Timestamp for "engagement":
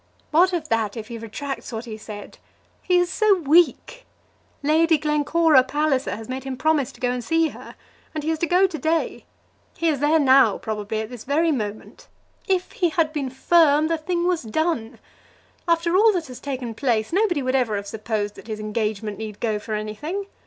18.59-19.19